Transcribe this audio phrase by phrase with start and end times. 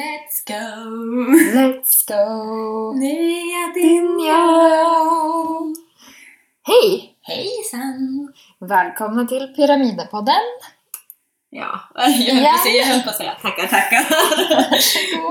[0.00, 0.64] Let's go!
[1.54, 2.92] Let's go!
[2.98, 4.42] Nya Dinja!
[6.66, 7.14] Hej!
[7.22, 8.32] Hejsan!
[8.60, 10.34] Välkomna till Pyramidpodden.
[11.50, 12.54] Ja, jag höll, på Ja.
[12.54, 14.06] att säga, jag höll på att säga tackar, tackar.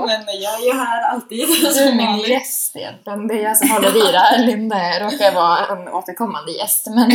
[0.06, 3.26] Men jag är ju här alltid Du är min gäst egentligen.
[3.28, 4.46] Det är jag som håller i det här.
[4.46, 7.08] Linda råkar vara en återkommande gäst men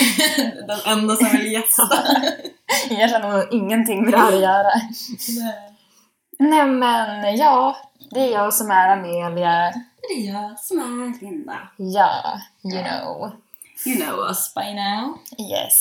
[0.67, 1.83] Den enda som vill gästa.
[2.89, 4.71] jag känner ingenting med det här att göra.
[5.39, 5.68] Nej.
[6.39, 7.77] Nej men ja,
[8.11, 9.73] det är jag som är Amelia.
[10.01, 11.57] Det är jag som är Linda.
[11.77, 13.31] Ja, you know.
[13.85, 15.17] You know us by now.
[15.51, 15.75] Yes.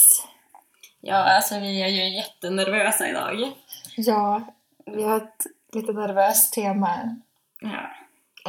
[1.00, 3.52] Ja, alltså vi är ju jättenervösa idag.
[3.96, 4.42] Ja,
[4.86, 7.16] vi har ett lite nervöst tema.
[7.60, 7.90] Ja.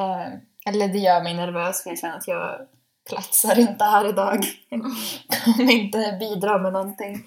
[0.03, 0.33] Eh,
[0.65, 2.67] eller det gör mig nervös för jag känner att jag
[3.09, 4.45] platsar inte här idag.
[5.45, 7.23] Kommer inte bidra med någonting.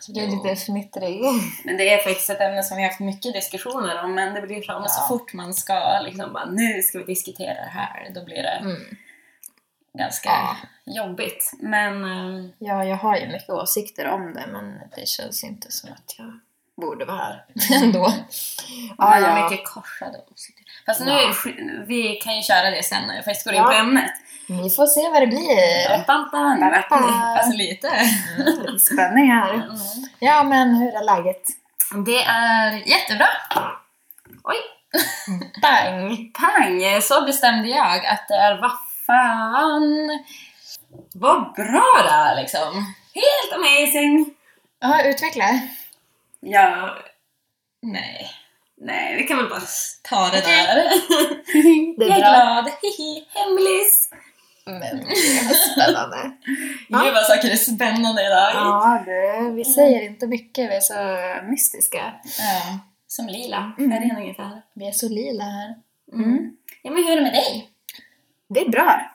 [0.00, 1.20] Så det är lite fnittrig.
[1.64, 4.40] Men det är faktiskt ett ämne som vi har haft mycket diskussioner om, men det
[4.42, 5.08] blir framme så Ja.
[5.08, 8.76] fort man ska liksom bara nu ska vi diskutera det här, då blir det Mm.
[9.98, 10.56] ganska Ja.
[10.86, 11.52] jobbigt.
[11.60, 15.92] Men eh, Ja, jag har ju mycket åsikter om det men det känns inte som
[15.92, 16.40] att jag
[16.76, 17.44] borde vara här
[17.82, 18.12] ändå.
[18.98, 19.50] ja, Ja, ja.
[19.50, 20.64] mycket korsade åsikter.
[20.86, 21.34] Fast nu Ja.
[21.86, 24.10] vi kan ju köra det sen när jag faktiskt går in på ämnet.
[24.46, 26.06] Vi får se vad det blir.
[26.06, 27.04] Bam, bam, bam.
[27.22, 27.90] Alltså lite.
[28.38, 29.54] Lite spänning här.
[29.54, 29.76] Mm.
[30.18, 31.42] Ja, men hur är läget?
[32.06, 33.26] Det är jättebra.
[34.44, 34.56] Oj!
[35.62, 36.32] Bang!
[36.34, 37.02] Pang!
[37.02, 38.72] Så bestämde jag att det är vad
[39.06, 40.20] fan.
[41.14, 42.94] Vad bra det är liksom.
[43.14, 44.34] Helt amazing.
[44.80, 45.60] Ja, utveckla.
[46.40, 46.94] Ja.
[47.82, 48.30] Nej.
[48.80, 49.60] Nej, vi kan väl bara
[50.02, 50.74] ta det där.
[51.98, 52.30] Det är jag är bra.
[52.30, 52.70] glad.
[52.82, 54.10] Hihi, hemlis.
[54.66, 56.32] Är spännande.
[56.88, 56.98] Ja.
[57.04, 58.50] Gud vad saker är spännande idag.
[58.54, 60.94] Ja, det, vi säger inte mycket, vi är så
[61.50, 62.14] mystiska.
[62.38, 63.90] Ja, Som lila Mm.
[63.90, 64.62] färgen ungefär.
[64.74, 65.74] Vi är så lila här.
[66.12, 66.56] Mm.
[66.82, 67.70] Ja, men hur är det med dig?
[68.48, 69.10] Det är bra.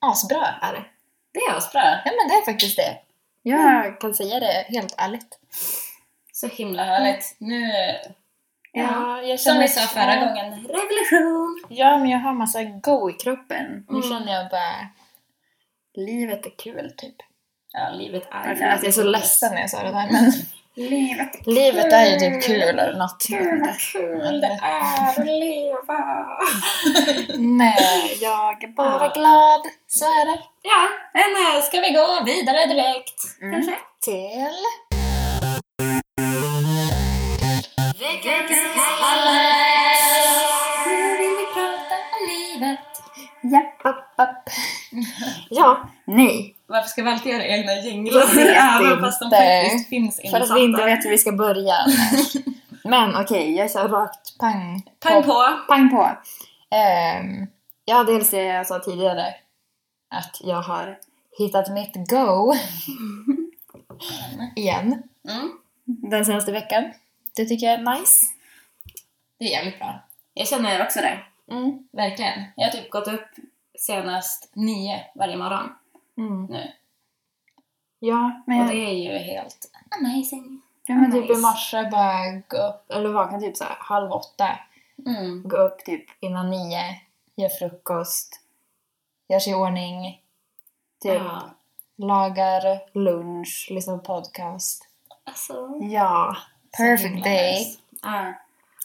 [0.00, 0.84] Asbra är det.
[1.32, 1.82] Det är asbra.
[2.04, 2.98] Ja, men det är faktiskt det.
[3.42, 5.38] Jag kan säga det helt ärligt.
[6.32, 7.34] Så himla härligt.
[7.38, 7.62] Nu,
[8.72, 11.64] ja, jag som vi sa förra gången, revolution.
[11.68, 13.84] Ja, men jag har massa go i kroppen.
[13.88, 14.02] Nu Mm.
[14.10, 14.88] känner jag bara...
[15.94, 17.14] Livet är kul, typ.
[17.72, 20.08] Ja, livet är Jag känner att jag är så ledsen när jag sa det där,
[20.12, 20.32] men
[20.74, 23.26] Livet är livet är ju typ kul eller något.
[23.28, 26.26] Kul, vad kul det är att leva.
[27.38, 29.60] Nej, jag är bara glad.
[29.86, 30.42] Så är det.
[30.62, 33.42] Ja, men eh, ska vi gå vidare direkt?
[33.42, 33.52] Mm.
[33.54, 33.74] Kanske?
[34.00, 34.54] Till...
[44.22, 44.48] App.
[45.50, 46.54] Ja, nej.
[46.66, 48.22] Varför ska vi alltid göra egna jinglar?
[48.38, 50.44] Även fast de faktiskt finns För insatta.
[50.44, 51.74] att vi inte vet hur vi ska börja.
[52.84, 55.44] Men okej, jag kör rakt pang Pang på!
[55.68, 56.10] Pang på.
[56.76, 57.46] Ehm,
[57.84, 59.34] ja, dels det jag sa tidigare.
[60.10, 60.98] Att jag har
[61.38, 62.54] hittat mitt go.
[64.56, 65.02] Igen.
[65.28, 65.50] Mm.
[65.86, 66.92] Den senaste veckan.
[67.36, 68.26] Det tycker jag är nice.
[69.38, 70.04] Det är jävligt bra.
[70.34, 71.18] Jag känner också det.
[71.54, 71.78] Mm.
[71.92, 72.44] Verkligen.
[72.56, 73.28] Jag har typ gått upp
[73.80, 75.68] senast nio varje morgon
[76.18, 76.44] Mm.
[76.46, 76.72] nu.
[77.98, 79.70] Ja, men, Och det är ju helt
[80.00, 80.62] amazing.
[80.86, 84.58] ja, men typ i morse bara gå upp, eller vakna typ så här halv åtta.
[85.06, 85.42] Mm.
[85.48, 86.82] Gå upp typ innan nio,
[87.36, 88.40] gör frukost,
[89.28, 90.22] gör sig i ordning,
[91.02, 91.50] typ Ja.
[91.96, 92.62] lagar
[92.98, 94.86] lunch, lyssnar på podcast.
[95.24, 96.36] Alltså, Ja,
[96.78, 97.58] perfect day.
[97.58, 97.78] nice.
[98.02, 98.34] Ja.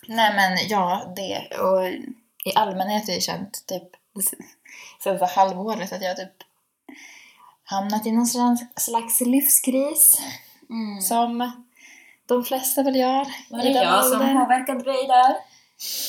[0.07, 1.57] Nej men ja, det.
[1.59, 1.85] Och
[2.45, 3.89] i allmänhet har jag känt typ
[4.99, 6.33] senaste halvåret att jag typ
[7.63, 10.21] hamnat i någon slags, livskris.
[10.69, 11.01] Mm.
[11.01, 11.51] Som
[12.25, 13.27] de flesta väl gör.
[13.49, 15.35] Var det jag som påverkade dig där?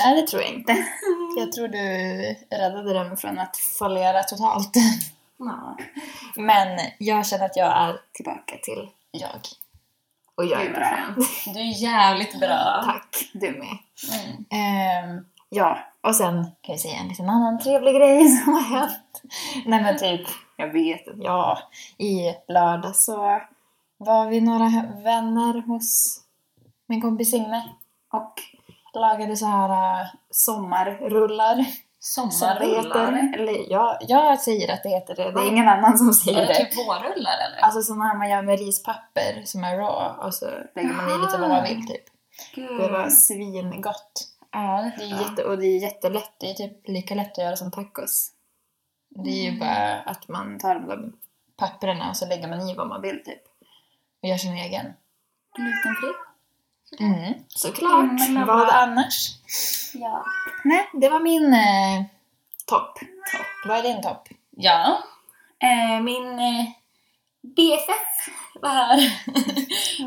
[0.00, 0.72] Nej, det tror jag inte.
[1.38, 1.78] Jag tror du
[2.56, 4.72] räddade den från att fallera totalt.
[5.38, 5.76] Ja.
[6.36, 9.40] Men jag känner att jag är tillbaka till jag.
[10.34, 10.84] Och jag är bra.
[10.84, 11.54] skönt.
[11.54, 12.82] Du är jävligt bra.
[12.84, 13.78] Tack, du med.
[14.12, 14.44] Mm.
[14.50, 19.22] Ehm, ja, och sen kan jag säga en liten annan trevlig grej som har hänt.
[19.66, 20.26] Nej men typ,
[20.56, 21.58] jag vet inte, ja,
[21.98, 23.40] i lördag så
[23.98, 24.68] var vi några
[25.02, 26.20] vänner hos
[26.88, 27.68] min kompis Signe
[28.12, 28.32] och
[28.94, 31.66] lagade så här äh, sommarrullar.
[32.00, 33.34] Sommarrullar?
[33.34, 35.30] Eller ja, jag säger att det heter det.
[35.30, 36.54] Det är ingen annan som säger det det.
[36.54, 37.58] typ vårrullar eller?
[37.60, 41.24] Alltså sådana här man gör med rispapper som är raw och så lägger man i
[41.24, 42.04] lite vad man vill typ.
[42.54, 42.80] Gud.
[42.80, 44.35] Det var svingott.
[44.52, 46.32] Ja, Det är, jätte, och det är jättelätt.
[46.38, 48.32] Det är typ lika lätt att göra som tacos.
[49.08, 51.12] Det är ju bara att man tar de där
[51.56, 53.42] papperna och så lägger man i vad man vill typ.
[54.22, 54.86] Och gör sin egen.
[55.56, 56.08] Glutenfri?
[57.00, 58.20] Mm, såklart.
[58.20, 59.30] Himla Vad annars?
[59.94, 60.24] Ja.
[60.64, 62.04] Nej, det var min eh,
[62.66, 62.98] topp.
[63.32, 63.68] Topp.
[63.68, 64.28] Vad är din topp?
[64.50, 64.98] Ja.
[65.62, 66.64] Eh, min eh,
[67.42, 69.24] BFF var här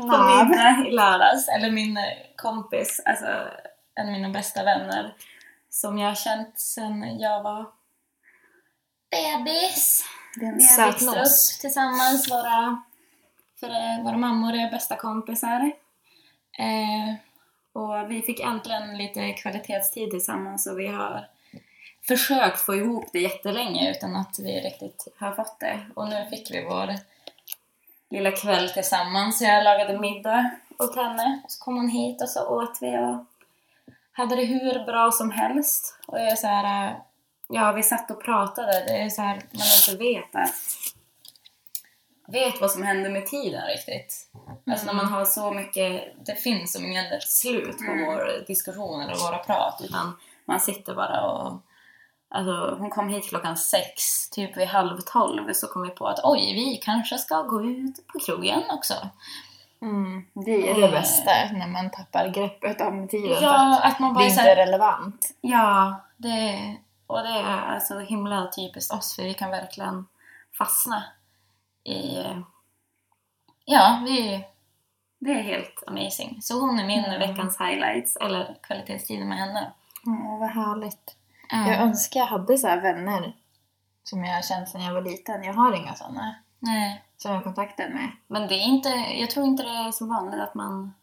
[0.00, 1.48] på middag i lördags.
[1.48, 2.04] Eller min eh,
[2.36, 3.26] kompis, alltså
[4.00, 5.14] en av mina bästa vänner
[5.70, 7.66] som jag har känt sedan jag var
[9.10, 10.04] bebis.
[10.34, 11.56] Det är en Vi har söt växt nos.
[11.56, 12.82] upp tillsammans, våra,
[13.60, 15.72] för eh, våra mammor är bästa kompisar.
[16.58, 17.14] Eh,
[17.72, 21.28] och vi fick äntligen lite kvalitetstid tillsammans och vi har
[22.08, 25.80] försökt få ihop det jättelänge utan att vi riktigt har fått det.
[25.94, 26.94] Och nu fick vi vår
[28.10, 29.42] lilla kväll tillsammans.
[29.42, 33.24] Jag lagade middag åt henne, så kom hon hit och så åt vi och
[34.20, 35.98] hade det hur bra som helst.
[36.06, 36.96] Och jag är så här, äh,
[37.48, 40.54] ja vi satt och pratade, det är så här, man inte vet att
[42.26, 44.26] vet vad som händer med tiden riktigt.
[44.70, 48.06] Alltså när man har så mycket, det finns som ingen slut på Mm.
[48.06, 51.60] vår diskussion eller våra prat utan man sitter bara och
[52.32, 56.20] Alltså, hon kom hit klockan sex, typ vid halv tolv så kom vi på att
[56.24, 58.94] oj, vi kanske ska gå ut på krogen också.
[59.82, 63.42] Mm, det är det bästa, när man tappar greppet om tiden.
[63.42, 65.26] Ja, att man bara det är inte är relevant.
[65.40, 70.06] Ja, det, och det är alltså himla typiskt oss för vi kan verkligen
[70.58, 71.04] fastna
[71.84, 72.16] i...
[73.64, 74.44] Ja, vi,
[75.18, 76.38] det är helt amazing.
[76.42, 77.18] Så hon är min Mm.
[77.18, 79.72] veckans highlights, eller kvalitetstiden med henne.
[80.06, 81.16] Åh, vad härligt.
[81.50, 81.68] Ja.
[81.72, 83.32] Jag önskar jag hade så här vänner
[84.02, 85.44] som jag har känt sedan jag var liten.
[85.44, 88.10] Jag har inga sådana Nej, som jag har kontakten med.
[88.26, 90.94] men det är inte, jag tror inte det är så vanligt att man...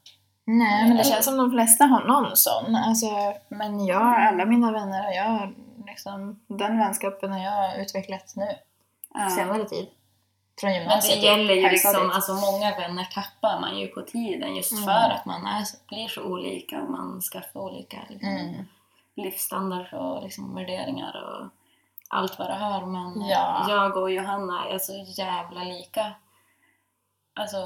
[0.46, 2.76] Nej, men det känns som de flesta har någon sån.
[2.76, 5.54] Alltså, men jag, alla mina vänner har jag
[5.88, 8.48] liksom, den vänskapen har jag utvecklat nu,
[9.14, 9.30] Ja.
[9.30, 9.88] senare tid.
[10.60, 14.02] Från Men gymnasiet det till gäller ju liksom, alltså många vänner tappar man ju på
[14.02, 14.84] tiden just Mm.
[14.84, 18.66] för att man är, blir så olika och man skaffar olika liksom, Mm.
[19.16, 21.48] livsstandard och liksom värderingar och
[22.10, 22.86] allt vad det har.
[22.86, 23.66] Men eh, Ja.
[23.70, 26.12] jag och Johanna är så jävla lika.
[27.40, 27.58] Alltså,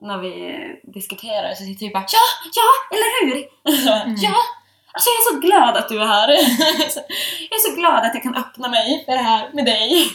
[0.00, 3.48] när vi diskuterar så sitter vi bara ja, ja, eller hur?
[4.24, 4.34] Ja!
[4.92, 6.28] Alltså jag är så glad att du är här.
[7.50, 10.06] jag är så glad att jag kan öppna mig för det här med dig.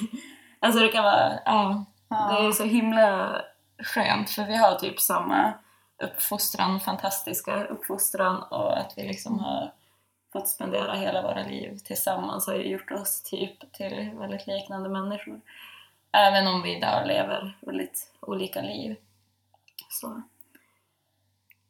[0.60, 1.86] Alltså det kan vara, ja.
[2.10, 3.42] Det är så himla
[3.84, 5.54] skönt för vi har typ samma
[6.04, 9.72] uppfostran, fantastiska uppfostran och att vi liksom har
[10.34, 15.42] fått spendera hela våra liv tillsammans har ju gjort oss typ till väldigt liknande människor.
[16.12, 18.96] Även om vi idag lever väldigt olika liv.
[19.90, 20.22] Så.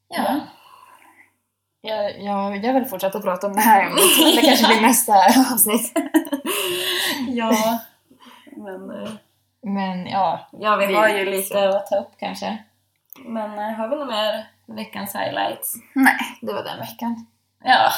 [0.08, 0.40] Ja.
[1.82, 4.36] Jag, jag, jag vill fortsätta prata om det här ämnet.
[4.36, 5.14] Det kanske blir nästa
[5.54, 5.92] avsnitt.
[7.28, 7.80] ja.
[8.46, 9.10] Men eh,
[9.62, 12.64] Men ja, ja, vi Vi- har ju lite att ta upp kanske.
[13.26, 15.76] Men eh, har vi något mer veckans highlights?
[15.94, 17.26] nej, det var den veckan.
[17.64, 17.92] Ja.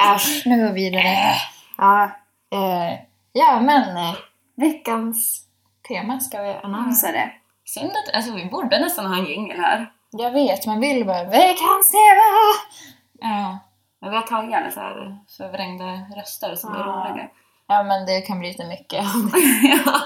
[0.14, 1.34] Äsch, nu går vi vidare.
[1.78, 2.04] Ja,
[2.52, 2.98] eh,
[3.32, 4.14] ja men eh,
[4.56, 5.42] veckans
[5.88, 7.30] tema, ska vi annonsera det?
[7.64, 9.92] Synd att, alltså vi borde nästan ha en jingel här.
[10.10, 12.28] Jag vet, man vill bara veckans tema!
[13.20, 13.58] Ja.
[14.00, 15.84] Men vi har tagit alla så här förvrängda
[16.16, 16.84] röster som är Ja.
[17.10, 17.28] roliga.
[17.68, 19.04] Ja men det kan bli lite mycket.
[19.62, 20.00] ja.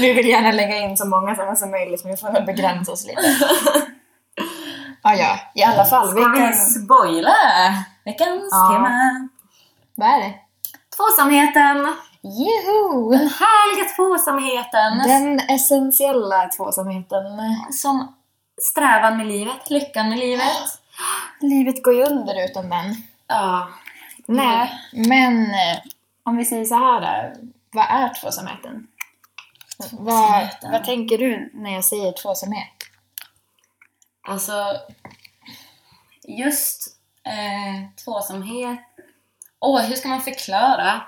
[0.00, 2.92] Vi vill gärna lägga in så många sådana som möjligt men vi får nog begränsa
[2.92, 3.22] oss lite.
[5.02, 6.08] Ja, ja, i alla fall.
[6.08, 6.84] Ska vi Veckans...
[6.84, 7.32] spoila
[8.06, 8.68] veckans Ja.
[8.72, 9.28] tema?
[9.94, 10.34] Vad är det?
[10.96, 11.76] Tvåsamheten!
[12.22, 13.10] Juhu!
[13.18, 14.98] Den härliga tvåsamheten!
[14.98, 17.22] Den essentiella tvåsamheten.
[17.72, 18.14] Som
[18.62, 20.80] strävan med livet, lyckan med livet.
[21.40, 22.94] Livet går ju under utan den.
[23.26, 23.68] Ja.
[24.26, 25.78] Nej, men eh,
[26.22, 27.40] om vi säger så här då.
[27.72, 28.86] Vad är tvåsamheten?
[29.92, 32.68] Vad, vad tänker du när jag säger tvåsamhet?
[34.28, 34.52] Alltså,
[36.28, 36.95] just
[37.26, 38.80] eh, tvåsamhet.
[39.60, 41.00] Åh, hur ska man förklara?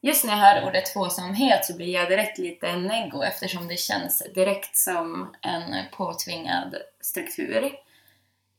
[0.00, 4.22] Just när jag hör ordet tvåsamhet så blir jag direkt lite neggo eftersom det känns
[4.34, 7.72] direkt som en påtvingad struktur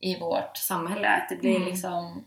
[0.00, 1.08] i vårt samhälle.
[1.08, 1.68] Att det blir Mm.
[1.68, 2.24] liksom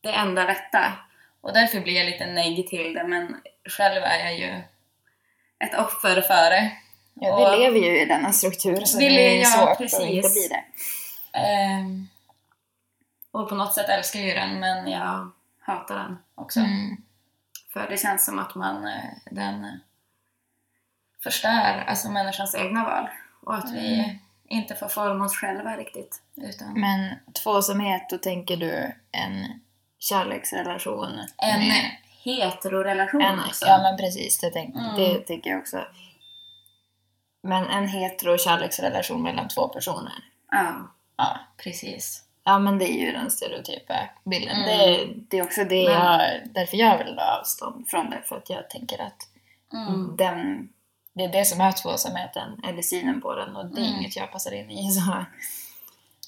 [0.00, 0.92] det enda rätta.
[1.40, 4.62] Och därför blir jag lite negg till det, men själv är jag ju
[5.64, 6.70] ett offer för det.
[7.14, 10.00] Ja, vi lever ju i denna struktur så det är ju ja, svårt att precis.
[10.10, 10.64] inte bli det.
[11.38, 12.08] Ehm,
[13.30, 16.60] och på något sätt älskar jag ju den, men jag hatar den också.
[16.60, 16.96] Mm.
[17.72, 19.70] För det känns som att man, eh, den eh,
[21.22, 23.08] förstör alltså människans egna val.
[23.42, 24.16] Och att vi Mm.
[24.48, 26.22] inte får forma oss själva riktigt.
[26.36, 29.60] Utan Men tvåsamhet, då tänker du en
[29.98, 31.20] kärleksrelation?
[31.36, 33.66] en med- heterorelation en också.
[33.66, 34.96] Ja men precis, det, tänk, Mm.
[34.96, 35.84] det tänker jag också.
[37.42, 40.12] Men en hetero kärleksrelation mellan två personer.
[40.50, 40.74] Ja,
[41.16, 41.38] Ja.
[41.56, 42.24] precis.
[42.44, 43.94] Ja men det är ju den stereotypa
[44.24, 44.56] bilden.
[44.56, 44.66] Mm.
[44.68, 48.22] Det, det är också det Men- jag, därför jag vill ta avstånd från det.
[48.24, 49.26] För att jag tänker att
[49.72, 50.16] Mm.
[50.16, 50.68] den,
[51.12, 53.56] det är det som är tvåsamheten, eller synen på den.
[53.56, 53.98] Och det är Mm.
[54.00, 54.90] inget jag passar in i.
[54.92, 55.24] Så.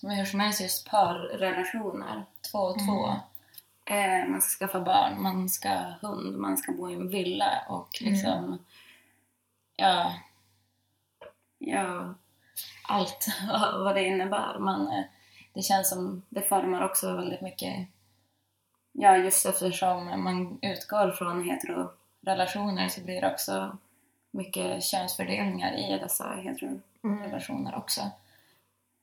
[0.06, 3.14] Men hur som helst just parrelationer, två och två.
[3.86, 4.22] Mm.
[4.24, 7.64] Eh, man ska skaffa barn, man ska ha hund, man ska bo i en villa
[7.68, 8.64] och liksom...
[9.76, 10.12] Ja...
[11.58, 12.14] Ja...
[12.88, 13.26] Allt
[13.78, 14.58] vad det innebär.
[14.58, 15.04] Man, eh,
[15.54, 17.88] det känns som det formar också väldigt mycket...
[18.92, 23.78] Ja, just eftersom man utgår från heterorelationer så blir det också
[24.30, 28.00] mycket könsfördelningar i dessa heterorelationer också.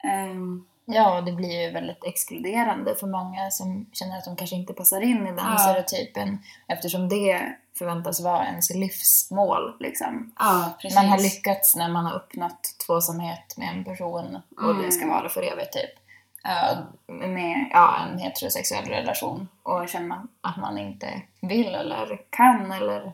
[0.03, 4.73] Ehm, Ja, det blir ju väldigt exkluderande för många som känner att de kanske inte
[4.73, 5.57] passar in i den Ja.
[5.57, 6.39] stereotypen.
[6.67, 9.75] Eftersom det förväntas vara ens livsmål.
[9.79, 10.33] Liksom.
[10.39, 10.77] ja.
[10.95, 14.81] Man har lyckats när man har uppnått tvåsamhet med en person och Mm.
[14.81, 15.98] det ska vara för evigt typ.
[16.43, 19.47] Ja, Med ja, en heterosexuell relation.
[19.63, 23.13] Och känner man att man inte vill eller kan eller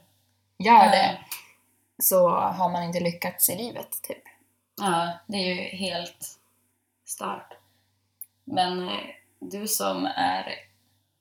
[0.58, 1.18] gör det
[2.04, 4.24] så har man inte lyckats i livet typ.
[4.82, 6.40] Ja, det är ju helt
[7.06, 7.54] stört.
[8.44, 9.00] Men eh,
[9.40, 10.54] du som är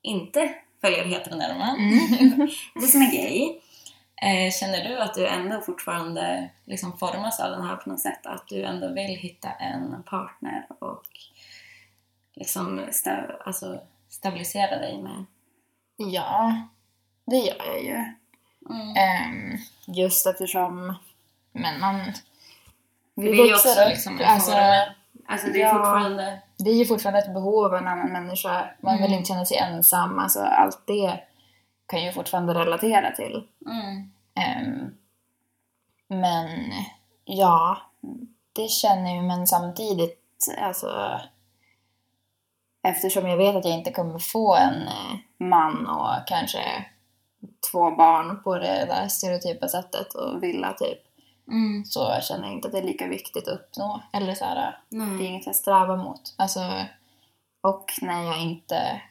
[0.01, 1.75] inte följer heteronormen,
[2.75, 3.59] du som är gay,
[4.21, 8.25] eh, känner du att du ändå fortfarande liksom formas av den här på något sätt?
[8.25, 11.05] Att du ändå vill hitta en partner och
[12.35, 15.25] liksom sta- alltså, stabilisera dig med?
[15.97, 16.61] Ja,
[17.25, 18.05] det gör jag ju.
[18.69, 18.95] Mm.
[18.97, 20.95] Ehm, just eftersom
[21.51, 22.13] men man...
[23.15, 24.93] För det är ju också liksom alltså, form.
[25.27, 25.73] Alltså det är ja.
[25.73, 26.41] fortfarande...
[26.57, 28.69] det är ju fortfarande ett behov av en annan människa.
[28.81, 29.17] Man vill Mm.
[29.17, 30.19] inte känna sig ensam.
[30.19, 31.19] Alltså, allt det
[31.87, 33.47] kan jag ju fortfarande relatera till.
[33.65, 34.11] Mm.
[34.35, 34.97] Ehm,
[36.07, 36.73] men
[37.25, 37.77] ja,
[38.53, 40.21] det känner jag men samtidigt
[40.61, 41.21] alltså
[42.85, 46.85] eftersom jag vet att jag inte kommer få en eh, man och kanske
[47.71, 50.99] två barn på det där stereotypa sättet och villa typ
[51.47, 51.85] Mm.
[51.85, 54.01] så känner jag inte att det är lika viktigt att uppnå.
[54.13, 56.21] Eller så här, det är inget jag strävar mot.
[56.37, 56.59] Alltså,
[57.61, 59.01] och när jag inte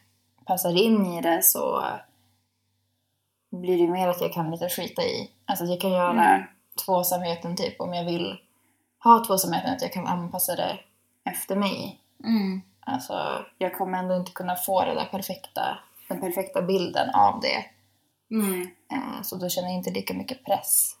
[0.45, 1.83] passar in i det så
[3.51, 5.31] blir det mer att jag kan lite skita i.
[5.45, 6.43] Alltså att jag kan göra Mm.
[6.85, 8.37] tvåsamheten typ om jag vill
[9.03, 10.79] ha tvåsamheten, att jag kan anpassa det
[11.23, 11.99] efter mig.
[12.23, 12.61] Mm.
[12.87, 17.65] Alltså, jag kommer ändå inte kunna få det där perfekta, den perfekta bilden av det.
[18.27, 18.75] Nej.
[18.91, 20.97] Eh, Så då känner jag inte lika mycket press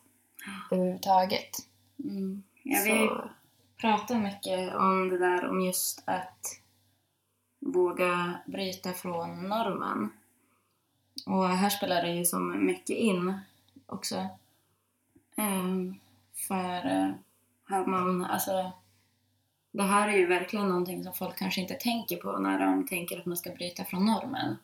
[0.71, 1.49] överhuvudtaget.
[2.03, 2.43] Mm.
[2.63, 3.29] Jag vill Så,
[3.81, 6.39] prata mycket om det där om just att
[7.59, 10.09] våga bryta från normen.
[11.25, 13.39] Och här spelar det ju som mycket in
[13.85, 14.27] också.
[15.37, 15.99] Ehm,
[16.47, 17.11] för eh,
[17.69, 18.71] har man, alltså
[19.77, 23.19] det här är ju verkligen någonting som folk kanske inte tänker på när de tänker
[23.19, 24.57] att man ska bryta från normen.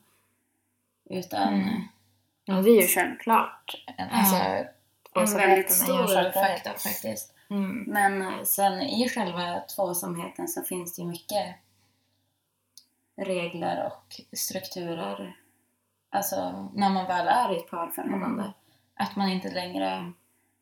[1.10, 1.82] Utan Mm.
[2.44, 3.84] ja, det är ju självklart.
[3.96, 4.16] En, Ja.
[5.20, 7.34] alltså, en väldigt stor faktor faktiskt.
[7.50, 7.84] Mm.
[7.86, 11.54] Men eh, sen i själva tvåsamheten så finns det ju mycket
[13.16, 15.36] regler och strukturer.
[16.10, 18.42] Alltså när man väl är i ett parförhållande.
[18.42, 18.52] Mm.
[18.94, 20.12] Att man inte längre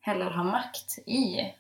[0.00, 1.52] heller har makt i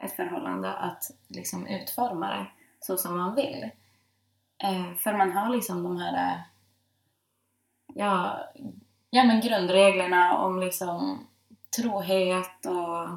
[0.00, 2.46] ett förhållande att liksom utforma det
[2.80, 3.70] så som man vill.
[4.58, 6.40] Eh, för man har liksom de här eh,
[7.94, 8.44] ja,
[9.10, 11.26] ja, men grundreglerna om liksom
[11.76, 13.08] trohet och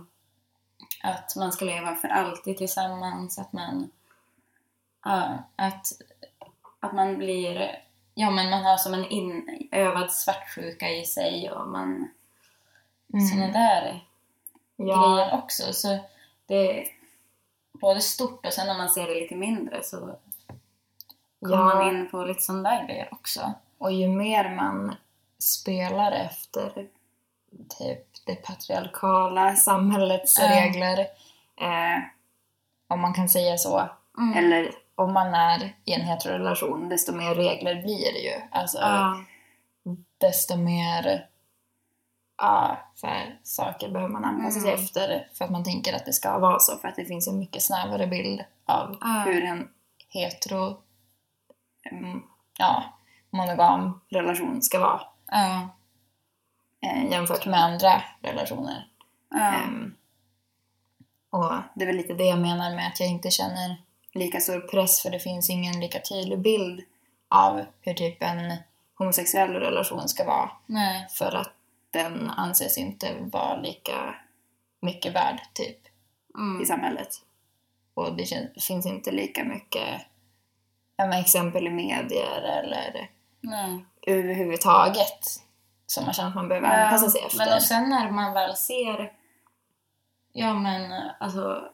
[1.04, 3.92] att man ska leva för alltid tillsammans, att man,
[5.04, 5.88] ja, att,
[6.80, 7.80] att man blir,
[8.14, 12.10] ja men man har som en inövad svartsjuka i sig och man,
[13.30, 14.04] sådana där
[14.76, 15.74] Ja, grejer också.
[15.74, 16.00] Så
[16.46, 16.88] det är
[17.82, 20.16] både stort och sen när man ser det lite mindre så
[21.46, 23.54] kommer man ja, in på lite sådana där grejer också.
[23.78, 24.96] och ju mer man
[25.40, 26.88] spelar efter
[27.78, 30.50] typ det patriarkala samhällets Ja.
[30.50, 31.00] regler,
[31.62, 32.04] eh,
[32.88, 34.38] om man kan säga så, Mm.
[34.46, 38.42] eller om man är i en heterorelation, desto mer regler blir det ju.
[38.52, 39.24] Alltså, ja.
[40.18, 41.28] desto mer
[42.46, 44.84] ja, så här, saker behöver man anpassa sig Mm.
[44.84, 46.78] efter för att man tänker att det ska vara så.
[46.78, 49.24] För att det finns en mycket snävare bild av Ja.
[49.26, 49.70] hur en
[50.10, 50.78] hetero,
[51.92, 52.22] mm,
[52.58, 52.84] ja,
[53.30, 55.70] monogam relation ska vara Ja.
[56.82, 58.88] eh, jämfört med andra relationer.
[59.36, 59.94] Ehm,
[61.30, 63.82] och det är väl lite det jag menar med att jag inte känner
[64.14, 66.82] lika stor press för det finns ingen lika tydlig bild
[67.30, 68.54] av hur typ en
[68.98, 70.52] homosexuell relation ska vara.
[71.10, 71.52] För att
[71.94, 74.16] den anses inte vara lika
[74.82, 75.92] mycket värd typ i
[76.38, 76.66] Mm.
[76.66, 77.10] samhället.
[77.94, 78.26] Och det
[78.62, 80.02] finns inte lika mycket
[80.98, 83.10] ja, men exempel i medier eller
[83.42, 83.86] Nej.
[84.08, 85.20] överhuvudtaget
[85.86, 87.38] som man känner att man behöver anpassa sig efter.
[87.38, 89.12] Men och sen när man väl ser
[90.34, 91.70] ja men alltså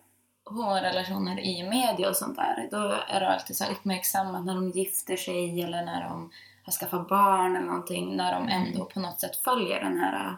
[0.46, 5.18] HR-relationer i media och sånt där, då är det alltid så uppmärksammat när de gifter
[5.18, 6.32] sig eller när de
[6.70, 10.38] har skaffat barn eller någonting, när de ändå på något sätt följer den här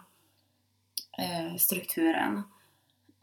[1.17, 2.43] eh, strukturen.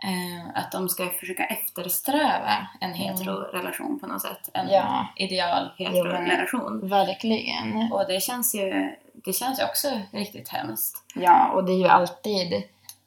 [0.03, 4.51] Eh, att de ska försöka eftersträva en hetero-relation på något sätt.
[4.53, 5.07] En Ja.
[5.17, 6.89] ideal hetero-relation.
[6.89, 7.93] Verkligen.
[7.93, 11.03] Och det känns ju det känns ju också riktigt hemskt.
[11.15, 12.63] Ja, och det är ju alltid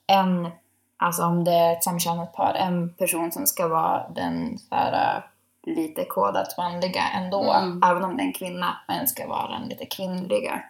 [0.08, 0.50] en,
[0.98, 5.25] alltså om det är ett samkönat par, en person som ska vara den så här,
[5.63, 7.53] lite kodat manliga ändå.
[7.53, 7.84] Mm.
[7.84, 10.63] Även om det är en kvinna, men ska vara den lite kvinnliga.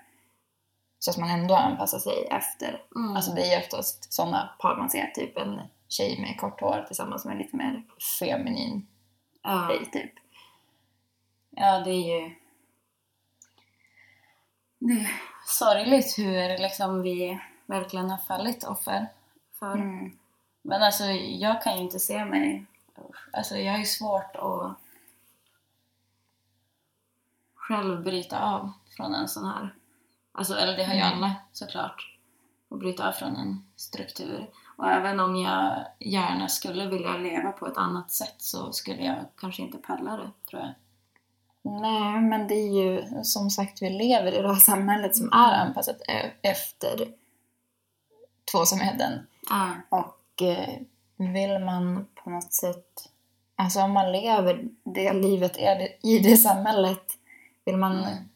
[1.00, 2.84] Så att man ändå anpassar sig efter.
[2.96, 3.16] Mm.
[3.16, 6.84] Alltså det är ju oftast sådana par man ser, typ en tjej med kort hår
[6.88, 7.84] tillsammans med en lite mer
[8.20, 8.88] feminin
[9.44, 9.68] ja.
[9.70, 10.12] tjej typ.
[11.50, 12.36] ja, det är ju
[14.80, 15.12] det är
[15.46, 19.08] sorgligt hur liksom vi verkligen har fallit offer
[19.60, 19.74] för.
[19.74, 20.18] Mm.
[20.62, 22.66] Men alltså jag kan ju inte se mig...
[23.34, 24.78] Alltså jag har ju svårt att
[27.72, 29.76] själv bryta av från en sån här...
[30.34, 31.14] Alltså, eller det har ju Mm.
[31.18, 32.18] alla såklart.
[32.72, 34.50] Att bryta av från en struktur.
[34.78, 39.18] Och även om jag gärna skulle vilja leva på ett annat sätt så skulle jag
[39.38, 40.74] kanske inte palla det, tror jag.
[41.82, 45.54] Nej, men det är ju som sagt, vi lever i det här samhället som är
[45.66, 47.08] anpassat e- efter
[48.52, 49.28] tvåsamheten.
[49.50, 49.70] Ah.
[49.90, 50.76] Och eh,
[51.18, 53.10] vill man på något sätt,
[53.56, 57.04] alltså om man lever det livet är i det samhället,
[57.66, 58.30] vill man, Mm.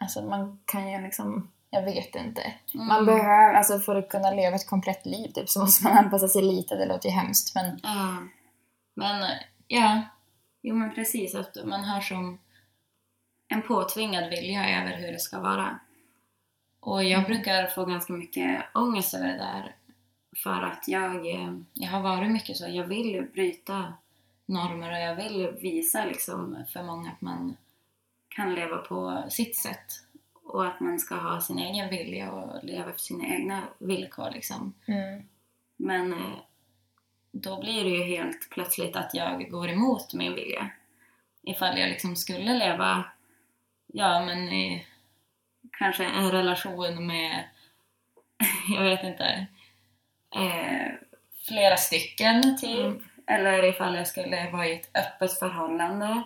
[0.00, 2.54] alltså man kan ju liksom, jag vet inte.
[2.74, 2.86] Mm.
[2.86, 6.28] Man behöver, alltså för att kunna leva ett komplett liv typ, så måste man anpassa
[6.28, 8.16] sig lite, det låter ju hemskt men Ja.
[8.96, 9.30] Men
[9.68, 10.02] ja,
[10.62, 11.34] jo men precis.
[11.34, 12.38] Att man har som
[13.48, 15.78] en påtvingad vilja över hur det ska vara.
[16.80, 19.76] Och jag brukar få ganska mycket ångest över det där.
[20.42, 22.68] För att jag, eh, jag har varit mycket så.
[22.68, 23.92] Jag vill bryta
[24.46, 27.56] normer och jag vill visa liksom för många att man
[28.34, 29.92] kan leva på sitt sätt.
[30.44, 34.74] Och att man ska ha sin egen vilja och leva efter sina egna villkor liksom.
[35.76, 36.38] Men eh,
[37.32, 40.70] då blir det ju helt plötsligt att jag går emot min vilja.
[41.42, 43.04] Ifall jag liksom skulle leva,
[43.86, 44.86] ja men i
[45.78, 47.44] kanske en relation med,
[48.68, 49.46] jag vet inte,
[50.36, 50.92] eh,
[51.48, 53.02] flera stycken typ.
[53.26, 56.22] Eller ifall jag skulle vara i ett öppet förhållande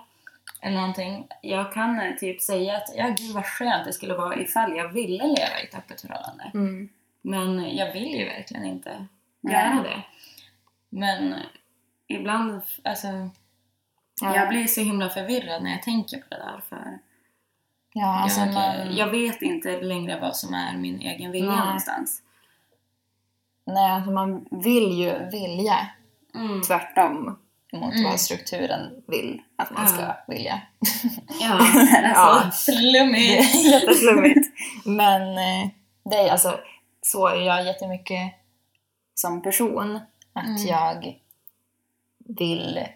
[0.61, 1.27] eller någonting.
[1.43, 4.89] Jag kan eh, typ säga att, ja gud vad skönt det skulle vara ifall jag
[4.89, 6.51] ville leva i ett öppet förhållande.
[6.55, 6.89] Mm.
[7.23, 9.07] Men jag vill ju verkligen inte
[9.41, 10.03] göra det.
[10.89, 11.35] Men
[12.07, 13.07] ibland, alltså,
[14.21, 14.37] Ja.
[14.37, 16.61] jag blir så himla förvirrad när jag tänker på det där.
[16.69, 16.99] För
[17.93, 21.65] Ja, alltså jag, man, jag vet inte längre vad som är min egen vilja Nej.
[21.65, 22.23] någonstans.
[23.65, 25.89] nej, alltså man vill ju vilja
[26.35, 26.63] Mm.
[26.63, 27.39] tvärtom
[27.73, 28.05] mot Mm.
[28.05, 29.89] vad strukturen vill att man Ja.
[29.89, 30.61] ska vilja.
[31.41, 31.59] Ja,
[32.15, 32.15] Ja.
[32.45, 33.65] alltså, flummigt.
[33.65, 34.49] jätteflummigt.
[34.85, 35.71] Men eh,
[36.05, 36.61] det är alltså,
[37.03, 38.35] så är jag jättemycket
[39.15, 40.01] som person.
[40.33, 40.67] Att Mm.
[40.67, 41.21] jag
[42.39, 42.87] vill,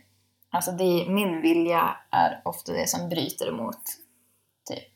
[0.50, 3.82] alltså det, min vilja är ofta det som bryter emot
[4.70, 4.92] typ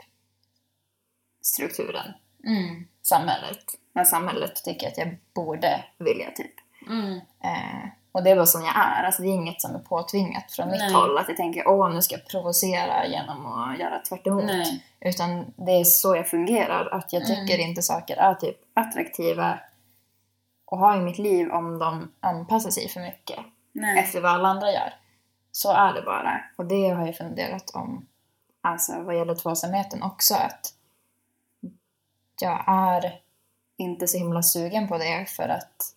[1.42, 2.12] strukturen,
[2.46, 2.86] Mm.
[3.02, 3.64] samhället.
[3.92, 6.54] Men samhället tycker att jag borde vilja typ.
[6.88, 7.16] Mm.
[7.44, 10.52] Eh, och det är bara som jag är, alltså det är inget som är påtvingat
[10.52, 10.92] från mitt Nej.
[10.92, 11.18] håll.
[11.18, 14.44] Att jag tänker åh nu ska jag provocera genom att göra tvärt emot.
[14.44, 14.84] Nej.
[15.00, 17.68] Utan det är så jag fungerar, att jag tycker Mm.
[17.68, 19.58] inte saker är typ attraktiva
[20.64, 23.38] och ha i mitt liv om de anpassar sig för mycket
[23.72, 23.98] Nej.
[23.98, 24.94] efter vad alla andra gör.
[25.52, 26.40] Så är det bara.
[26.56, 28.06] Och det har jag funderat om,
[28.60, 30.74] alltså vad gäller tvåsamheten också, att
[32.40, 33.20] jag är
[33.78, 35.92] inte så himla sugen på det för att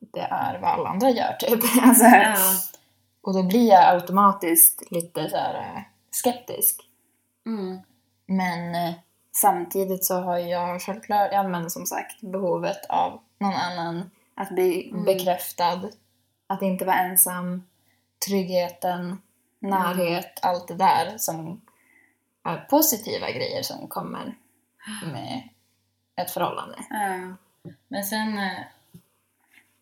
[0.00, 1.60] det är vad alla andra gör typ.
[1.82, 2.36] Alltså, Ja.
[3.22, 6.80] Och då blir jag automatiskt lite så här eh, skeptisk.
[7.46, 7.78] Mm.
[8.26, 8.94] Men eh,
[9.32, 14.10] samtidigt så har jag självklart, ja men som sagt, behovet av någon annan.
[14.34, 15.04] Att bli Mm.
[15.04, 15.80] bekräftad.
[16.46, 17.66] Att inte vara ensam.
[18.28, 19.22] Tryggheten,
[19.58, 21.60] närhet, allt det där som
[22.44, 24.34] är positiva grejer som kommer
[25.12, 25.48] med
[26.16, 26.78] ett förhållande.
[26.90, 27.36] Ja.
[27.88, 28.58] Men sen, eh,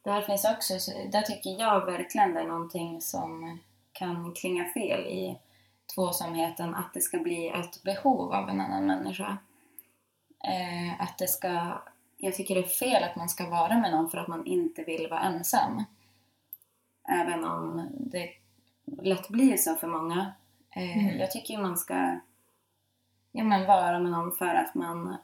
[0.02, 3.58] där finns också, så- där tycker jag verkligen det är någonting som
[3.92, 5.38] kan klinga fel i
[5.94, 9.38] tvåsamheten, att det ska bli ett behov av en annan människa.
[10.44, 11.82] Eh, att det ska,
[12.16, 14.82] jag tycker det är fel att man ska vara med någon för att man inte
[14.84, 15.84] vill vara ensam.
[17.08, 18.30] Även om det
[19.02, 20.32] lätt blir så för många.
[20.70, 21.18] Eh, Mm.
[21.18, 22.18] Jag tycker man ska
[23.32, 25.16] ja, men vara med någon för att man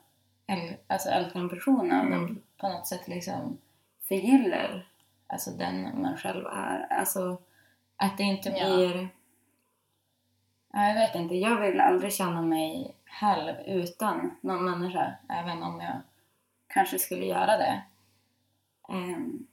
[0.46, 3.58] äl, alltså älskar en person den på något sätt liksom
[4.08, 4.88] förgyller
[5.26, 6.86] alltså den man själv är.
[6.90, 7.38] Alltså
[7.96, 9.08] att det inte blir...
[10.72, 15.80] Ja, jag vet inte, jag vill aldrig känna mig halv utan någon människa, även om
[15.80, 16.00] jag
[16.66, 17.82] kanske skulle göra det.
[18.88, 19.46] Ehm,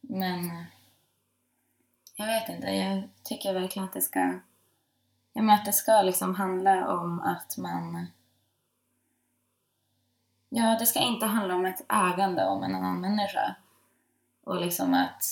[0.00, 0.64] men
[2.14, 4.20] jag vet inte, jag tycker verkligen att det ska
[5.32, 8.06] ja, men att det ska liksom handla om att man
[10.48, 13.54] Ja, det ska inte handla om ett ägande om en annan människa.
[14.50, 15.22] Och liksom att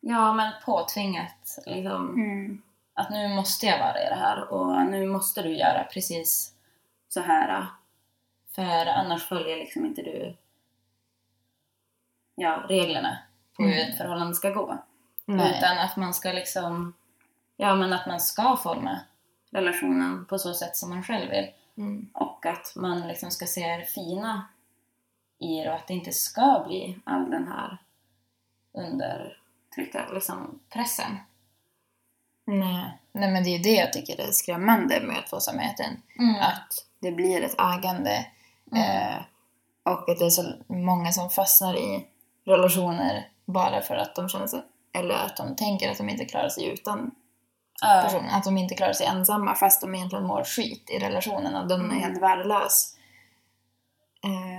[0.00, 2.62] Ja, men påtvingat liksom Mm.
[2.94, 6.54] att nu måste jag vara i det här och nu måste du göra precis
[7.08, 7.66] så här.
[8.54, 10.36] För annars följer liksom inte du
[12.34, 13.18] ja, reglerna
[13.56, 13.90] på hur Mm.
[13.90, 14.78] ett förhållande ska gå.
[15.24, 15.58] Nej.
[15.58, 16.94] Utan att man ska liksom,
[17.56, 19.00] ja men att man ska forma
[19.50, 21.50] relationen på så sätt som man själv vill.
[21.76, 22.08] Mm.
[22.14, 24.42] Och att man liksom ska se det fina
[25.44, 27.78] i det och att det inte ska bli all den här
[28.72, 31.16] undertryckta liksom, pressen.
[32.46, 32.98] Nej.
[33.12, 36.02] Nej, men det är det jag tycker är skrämmande med tvåsamheten.
[36.18, 36.34] Mm.
[36.40, 38.26] Att det blir ett ägande
[38.76, 39.16] eh,
[39.82, 42.06] och att det är så många som fastnar i
[42.44, 46.48] relationer bara för att de känner sig, eller att de tänker att de inte klarar
[46.48, 47.10] sig utan
[48.04, 48.30] personen.
[48.30, 51.80] Att de inte klarar sig ensamma fast de egentligen mår skit i relationen och den
[51.80, 52.00] är Mm.
[52.00, 52.96] helt värdelös.
[54.24, 54.53] Eh,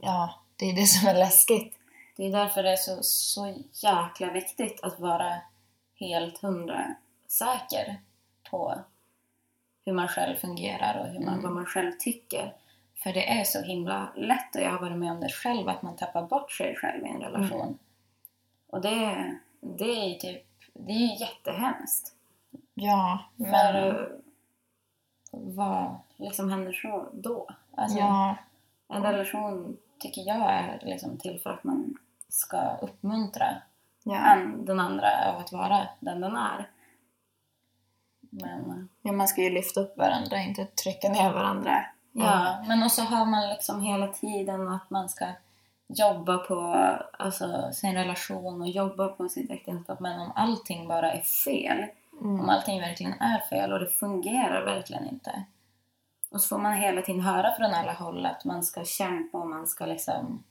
[0.00, 1.76] ja, det är det som är läskigt.
[2.16, 5.40] Det är därför det är så, så jäkla viktigt att vara
[6.00, 6.94] helt hundra
[7.28, 8.00] säker
[8.50, 8.74] på
[9.84, 11.42] hur man själv fungerar och hur man, Mm.
[11.42, 12.54] vad man själv tycker.
[13.02, 15.82] För det är så himla lätt, och jag har varit med om det själv, att
[15.82, 17.60] man tappar bort sig själv i en relation.
[17.62, 17.78] Mm.
[18.66, 20.42] Och det, det är ju typ,
[20.74, 22.14] det är ju jättehemskt.
[22.74, 23.96] Ja, För men...
[23.96, 24.02] eh,
[25.30, 27.48] vad liksom händer så då?
[27.76, 28.36] Alltså, Ja,
[28.88, 31.94] En relation tycker jag är liksom till för att man
[32.28, 33.62] ska uppmuntra
[34.04, 34.36] ja.
[34.58, 36.70] den andra av att vara den den är.
[38.20, 41.84] Men, ja, man ska ju lyfta upp varandra, inte trycka ner varandra.
[42.12, 45.26] ja, men också har man liksom hela tiden att man ska
[45.88, 46.60] jobba på
[47.18, 50.00] alltså, sin relation och jobba på sitt äktenskap.
[50.00, 51.86] Men om allting bara är fel,
[52.20, 52.40] Mm.
[52.40, 55.44] om allting verkligen är fel och det fungerar verkligen inte.
[56.30, 59.48] Och så får man hela tiden höra från alla håll att man ska kämpa och
[59.48, 60.44] man ska liksom...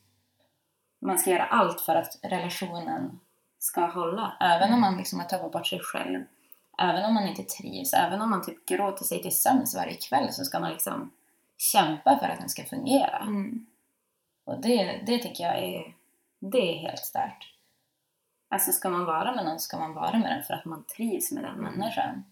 [1.01, 3.19] Man ska göra allt för att relationen
[3.59, 4.37] ska hålla.
[4.39, 6.23] Även om man liksom har tappat bort sig själv.
[6.77, 7.93] Även om man inte trivs.
[7.93, 11.11] Även om man typ gråter sig till sömns varje kväll så ska man liksom
[11.57, 13.17] kämpa för att den ska fungera.
[13.17, 13.65] Mm.
[14.43, 15.95] Och det, det tycker jag är,
[16.39, 17.53] det är helt stört.
[18.49, 21.31] Alltså ska man vara med någon ska man vara med den för att man trivs
[21.31, 22.23] med den människan.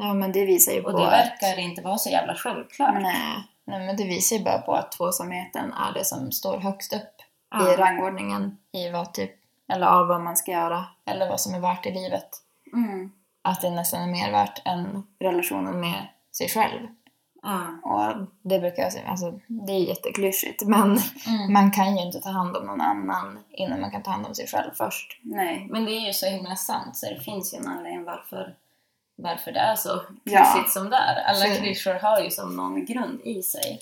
[0.00, 1.12] Ja, men det visar ju Och på det att...
[1.12, 2.94] verkar inte vara så jävla självklart.
[3.02, 3.44] Nej.
[3.64, 7.14] Nej, men det visar ju bara på att tvåsamheten är det som står högst upp
[7.50, 7.72] Ja.
[7.72, 9.30] i rangordningen i vad typ,
[9.72, 12.28] eller av vad man ska göra, eller vad som är värt i livet.
[12.72, 13.12] Mm.
[13.42, 16.86] Att det nästan är mer värt än relationen med sig själv.
[17.42, 17.60] Ja.
[17.82, 21.52] Och det brukar jag säga, alltså det är jätteklyschigt, men Mm.
[21.52, 24.34] man kan ju inte ta hand om någon annan innan man kan ta hand om
[24.34, 25.20] sig själv först.
[25.22, 28.54] Nej, men det är ju så himla sant så det finns ju en anledning varför,
[29.18, 30.38] varför det är så Ja.
[30.52, 31.22] klyschigt som det är.
[31.24, 33.80] Alla För- klyschor har ju som någon grund i sig.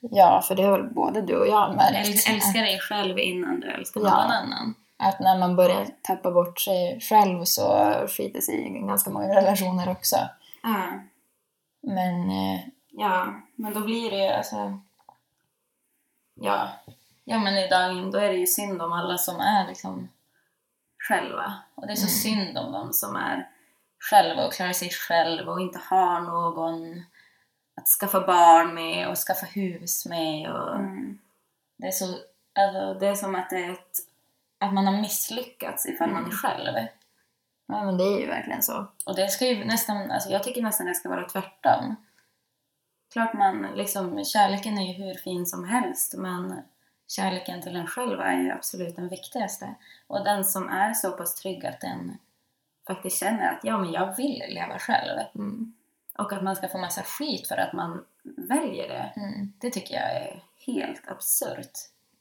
[0.00, 2.08] Ja, för det har väl både du och jag märkt.
[2.08, 4.16] Äl- älska dig själv innan du älskar någon Ja.
[4.16, 4.74] annan.
[4.96, 9.88] Att när man börjar tappa bort sig själv så skiter sig i ganska många relationer
[9.90, 10.16] också.
[10.62, 11.00] Ja.
[11.82, 14.80] Men eh, Ja, men då blir det ju alltså...
[16.34, 16.68] Ja,
[17.24, 20.08] ja men idag då är det ju synd om alla som är liksom
[21.08, 21.54] själva.
[21.74, 22.44] Och det är så Mm.
[22.46, 23.48] synd om dem som är
[23.98, 27.02] själva och klarar sig själv och inte har någon
[27.76, 30.52] att skaffa barn med och skaffa hus med.
[30.52, 31.18] Och mm,
[31.76, 32.04] det, är så,
[32.54, 33.96] alltså, det är som att, det är ett,
[34.58, 36.36] att man har misslyckats ifall man är Mm.
[36.36, 36.74] själv.
[37.66, 38.86] ja, men det är ju verkligen så.
[39.06, 41.96] Och det ska ju nästan, alltså jag tycker nästan det ska vara tvärtom.
[43.12, 46.62] Klart man, liksom, kärleken är ju hur fin som helst men
[47.08, 49.74] kärleken till en själv är ju absolut den viktigaste.
[50.06, 52.18] Och den som är så pass trygg att den
[52.88, 55.18] faktiskt känner att ja men jag vill leva själv.
[55.34, 55.72] Mm.
[56.18, 58.04] Och att man ska få massa skit för att man
[58.36, 59.12] väljer det.
[59.20, 59.52] Mm.
[59.60, 61.72] Det tycker jag är helt absurt.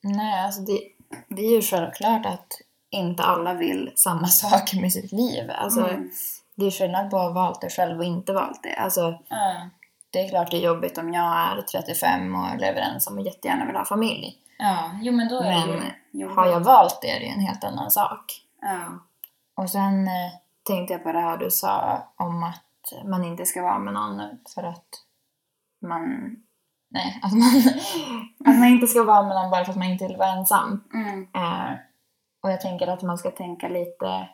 [0.01, 0.79] Nej, alltså det,
[1.27, 2.53] det är ju självklart att
[2.89, 5.51] inte alla vill samma sak med sitt liv.
[5.51, 6.09] Alltså, Mm.
[6.59, 8.75] Det är skillnad på att ha valt det själv och inte valt det.
[8.75, 9.19] Alltså,
[10.09, 11.25] det är klart det är jobbigt om jag
[11.57, 14.37] är 35 och lever ensam och jättegärna vill ha familj.
[14.57, 14.91] ja.
[15.01, 15.69] jo men då är det Men
[16.11, 16.37] ju jobbigt.
[16.37, 18.41] har jag valt det är det ju en helt annan sak.
[18.61, 18.99] Ja.
[19.55, 20.31] Och sen eh,
[20.67, 24.21] tänkte jag på det här du sa om att man inte ska vara med någon
[24.55, 24.87] för att
[25.81, 26.35] man,
[26.89, 27.49] nej, att man,
[28.53, 30.83] att man inte ska vara med någon bara för att man inte vill vara ensam.
[30.93, 31.27] Mm.
[31.35, 31.71] Eh,
[32.43, 34.29] och jag tänker att man ska tänka lite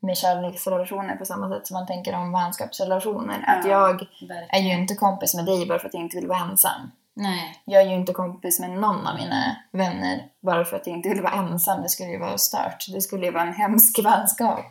[0.00, 3.44] med kärleksrelationer på samma sätt som man tänker om vänskapsrelationer.
[3.46, 3.70] Att Ja.
[3.70, 4.44] jag Verkligen.
[4.50, 6.90] är ju inte kompis med dig bara för att jag inte vill vara ensam.
[7.14, 7.62] Nej.
[7.64, 11.08] Jag är ju inte kompis med någon av mina vänner bara för att jag inte
[11.08, 11.82] vill vara ensam.
[11.82, 12.86] Det skulle ju vara stört.
[12.94, 14.66] Det skulle ju vara en hemsk vänskap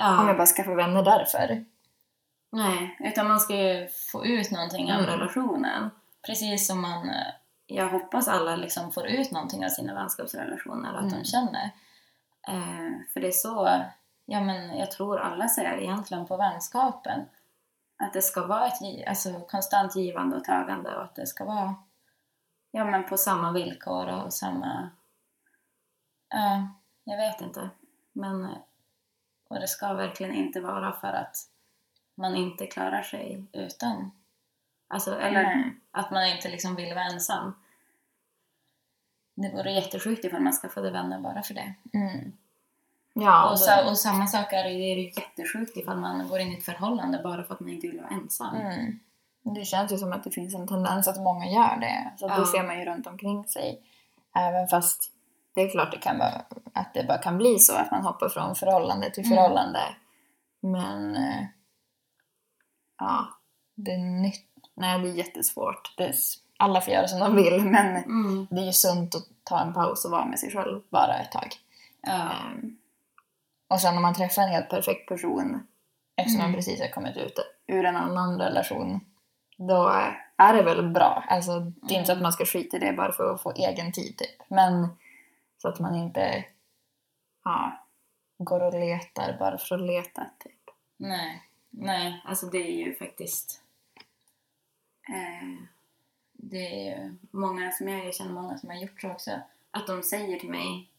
[0.00, 0.34] om jag Ja.
[0.34, 1.64] bara skaffar vänner därför.
[2.52, 5.10] Nej, utan man ska ju få ut någonting av Mm.
[5.10, 5.90] relationen.
[6.26, 7.26] Precis som man, eh,
[7.66, 11.18] jag hoppas alla liksom får ut någonting av sina vänskapsrelationer, att Mm.
[11.18, 11.70] de känner.
[12.48, 13.82] Eh, för det är så,
[14.24, 17.20] ja men jag tror alla ser egentligen på vänskapen.
[17.98, 21.74] Att det ska vara ett alltså, konstant givande och tagande och att det ska vara
[22.70, 24.90] ja, men på samma villkor och samma...
[26.28, 26.68] Ja,
[27.04, 27.70] jag vet inte.
[28.12, 28.50] Men eh,
[29.52, 31.36] och det ska verkligen inte vara för att
[32.14, 34.10] man inte klarar sig utan.
[34.88, 35.76] Alltså, eller Nej.
[35.90, 37.54] att man inte liksom vill vara ensam.
[39.34, 41.74] Det vore jättesjukt ifall man skaffade vänner bara för det.
[41.92, 42.32] Mm.
[43.14, 46.58] Ja, och, så, och samma sak är det, ju jättesjukt ifall man går in i
[46.58, 48.56] ett förhållande bara för att man inte vill vara ensam.
[48.56, 48.98] Mm.
[49.42, 52.12] Det känns ju som att det finns en tendens att många gör det.
[52.16, 52.40] Så Ja.
[52.40, 53.82] Det ser man ju runt omkring sig.
[54.34, 55.11] Även fast
[55.54, 56.42] det är klart det kan vara,
[56.74, 59.36] att det bara kan bli så att man hoppar från förhållande till Mm.
[59.36, 59.80] förhållande.
[60.62, 61.44] Men eh,
[62.98, 63.28] ja,
[63.76, 64.46] det är nytt.
[64.74, 65.94] Nej, det är jättesvårt.
[65.96, 66.14] Det är,
[66.56, 68.46] alla får göra som de vill men Mm.
[68.50, 71.32] det är ju sunt att ta en paus och vara med sig själv bara ett
[71.32, 71.48] tag.
[72.02, 72.12] Ja.
[72.12, 72.76] Ehm,
[73.68, 75.66] och sen om man träffar en helt perfekt person
[76.16, 76.50] eftersom Mm.
[76.50, 79.00] man precis har kommit ut ur en annan relation,
[79.58, 79.88] då
[80.36, 81.24] är det väl bra.
[81.28, 83.52] Alltså, det är inte så att man ska skita i det bara för att få
[83.52, 84.50] egen tid, typ.
[84.50, 84.88] Men
[85.62, 86.44] så att man inte
[87.44, 87.86] ja,
[88.38, 90.70] går och letar bara för att leta, typ.
[90.96, 93.62] Nej, nej, alltså det är ju faktiskt...
[95.08, 95.48] Eh,
[96.32, 99.30] det är ju många som jag, jag känner många som har gjort så också.
[99.70, 100.90] Att de säger till mig,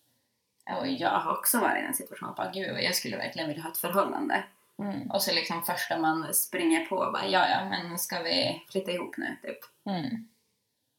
[0.79, 3.63] och jag har också varit i en situation att bara, gud jag skulle verkligen vilja
[3.63, 4.43] ha ett förhållande.
[4.79, 5.11] Mm.
[5.11, 9.17] Och så liksom första man springer på bara, ja ja men ska vi flytta ihop
[9.17, 9.59] nu typ.
[9.85, 10.27] Mm.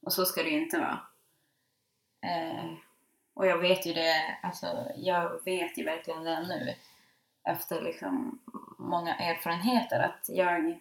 [0.03, 1.01] Och så ska det ju inte vara.
[2.21, 2.75] Eh,
[3.35, 6.75] och jag vet ju det, alltså jag vet ju verkligen det nu
[7.45, 8.39] efter liksom
[8.79, 10.79] många erfarenheter att jag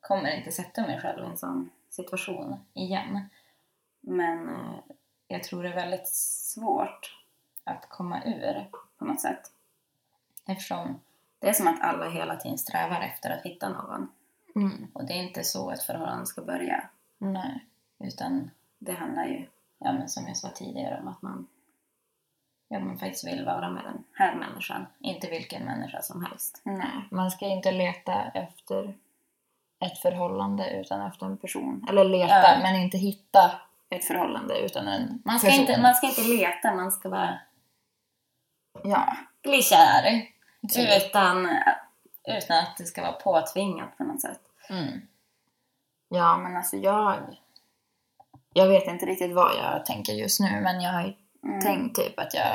[0.00, 3.20] kommer inte sätta mig själv i en sån situation igen.
[4.00, 4.74] Men eh,
[5.28, 7.16] jag tror det är väldigt svårt
[7.64, 9.52] att komma ur på något sätt.
[10.46, 11.00] Eftersom
[11.38, 14.08] det är som att alla hela tiden strävar efter att hitta någon.
[14.54, 14.86] Mm.
[14.92, 16.88] Och det är inte så ett förhållande ska börja.
[17.18, 17.66] Nej.
[17.98, 19.46] Utan det handlar ju,
[19.78, 21.46] ja, men som jag sa tidigare, om att man,
[22.72, 24.86] ja, man faktiskt vill vara med den här människan.
[24.98, 26.60] Inte vilken människa som helst.
[26.64, 28.94] Nej, man ska inte leta efter
[29.84, 31.86] ett förhållande utan efter en person.
[31.88, 32.58] Eller leta, Ja.
[32.62, 33.52] men inte hitta
[33.88, 35.60] ett förhållande utan en Man ska, person.
[35.60, 37.38] inte, man ska inte leta, man ska bara
[38.84, 40.26] Ja, bli kär.
[41.06, 41.48] Utan,
[42.24, 44.40] utan att det ska vara påtvingat på något sätt.
[44.68, 45.00] Mm.
[46.08, 47.16] Ja, men alltså jag...
[48.52, 51.60] Jag vet inte riktigt vad jag tänker just nu, men jag har Mm.
[51.60, 52.50] tänkt typ att jag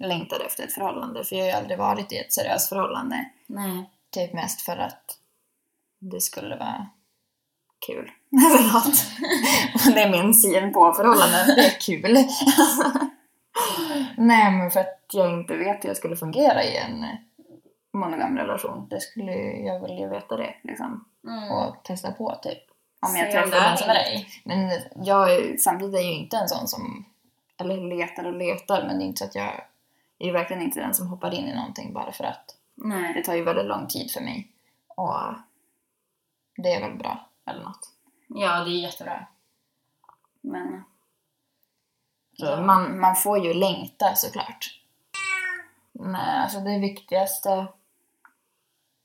[0.00, 1.24] längtar efter ett förhållande.
[1.24, 3.24] För jag har ju aldrig varit i ett seriöst förhållande.
[3.46, 3.90] Nej.
[4.10, 5.18] Typ mest för att
[6.00, 6.86] det skulle vara
[7.86, 8.10] kul.
[9.94, 11.46] Det är min syn på förhållanden.
[11.46, 12.12] Det är kul.
[14.16, 17.06] Nej, men för att jag inte vet hur jag skulle fungera i en
[17.92, 18.88] monogam relation.
[18.90, 21.04] Det skulle jag vill ju veta det liksom.
[21.26, 21.52] Mm.
[21.52, 22.58] Och testa på typ.
[23.08, 24.28] Om jag träffar någon som är grej.
[24.44, 24.70] Men
[25.04, 27.04] jag samtidigt är jag ju inte en sån som
[27.58, 29.64] eller letar och letar men det är inte så att jag
[30.18, 33.22] jag är verkligen inte den som hoppar in i någonting bara för att det Nej.
[33.22, 34.52] tar ju väldigt lång tid för mig.
[34.88, 35.20] Och
[36.56, 37.92] det är väl bra, eller något.
[38.26, 39.26] Ja, det är jättebra.
[40.40, 40.84] Men...
[42.32, 44.80] Så man, man får ju längta såklart.
[45.92, 47.66] Nej, alltså det viktigaste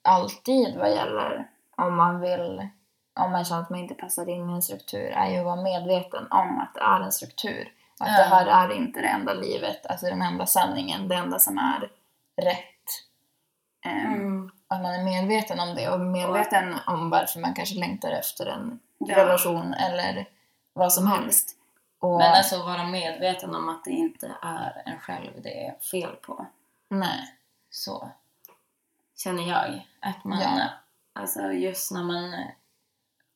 [0.02, 2.68] alltid vad gäller om man vill,
[3.14, 5.64] om man känner att man inte passar in i en struktur, är ju att vara
[5.64, 7.74] medveten om att det är en struktur.
[8.00, 8.18] Att Ja.
[8.18, 11.90] det här är inte det enda livet, alltså den enda sanningen, det enda som är
[12.42, 12.70] rätt.
[13.86, 14.52] Ehm, Mm.
[14.68, 18.80] Att man är medveten om det och medveten om varför man kanske längtar efter en
[18.98, 19.18] Ja.
[19.18, 20.30] relation eller
[20.74, 21.58] vad som helst.
[22.00, 26.16] Och, Men alltså vara medveten om att det inte är en själv det är fel
[26.16, 26.46] på.
[26.90, 27.36] nej.
[27.70, 28.10] Så
[29.18, 29.88] känner jag.
[30.00, 30.68] Att man, Ja.
[31.14, 32.36] alltså just när man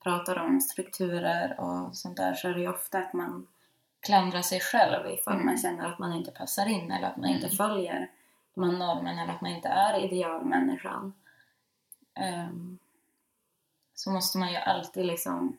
[0.04, 3.48] pratar om strukturer och sånt där så är det ju ofta att man
[4.00, 5.46] klandrar sig själv ifall Mm.
[5.46, 7.58] man känner att man inte passar in eller att man inte Mm.
[7.58, 8.12] följer
[8.56, 11.14] de här normen eller att man inte är idealmänniskan.
[12.16, 12.78] Ehm,
[13.94, 15.58] så måste man ju alltid liksom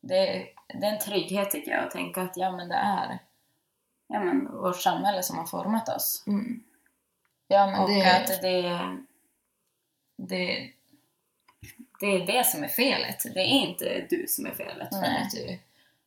[0.00, 3.18] det, det är en trygghet tycker jag att tänka att ja men det är
[4.06, 6.24] ja, men vårt samhälle som har format oss.
[6.26, 6.62] Mm.
[7.48, 8.16] Ja, men och det...
[8.16, 8.80] att det,
[10.16, 10.72] det,
[12.00, 13.22] det är det som är felet.
[13.34, 15.22] Det är inte du som är felet för Nej.
[15.22, 15.58] att du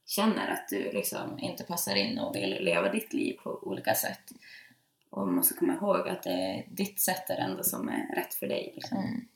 [0.09, 4.31] känner att du liksom inte passar in och vill leva ditt liv på olika sätt.
[5.09, 8.15] Och man måste komma ihåg att det är ditt sätt är det enda som är
[8.15, 8.71] rätt för dig.
[8.75, 8.97] Liksom.
[8.97, 9.27] Mm.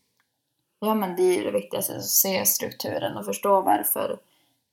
[0.79, 4.19] Ja, men det är ju det viktigaste, att se strukturen och förstå varför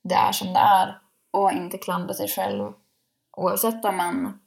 [0.01, 0.99] det är som det är.
[1.31, 2.73] Och inte klandra sig själv.
[3.31, 4.39] Oavsett om man...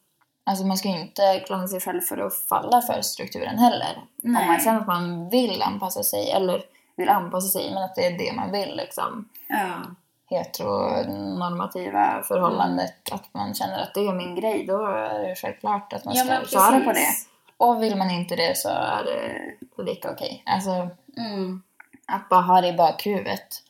[0.46, 4.04] Alltså man ska ju inte klandra sig själv för att falla för strukturen heller.
[4.16, 4.42] Nej.
[4.42, 6.64] Om man känner att man vill anpassa sig, eller
[6.96, 9.28] vill anpassa sig, men att det är det man vill liksom.
[9.48, 9.82] Ja.
[10.30, 16.04] Heteronormativa förhållandet, att man känner att det är min grej, då är det självklart att
[16.04, 17.08] man ska köra på det.
[17.56, 20.42] Och vill man inte det så är det lika okej.
[20.46, 21.62] Alltså, Mm.
[22.06, 23.62] att bara ha det i bakhuvudet.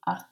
[0.00, 0.26] Att